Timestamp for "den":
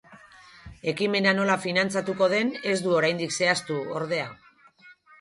2.33-2.51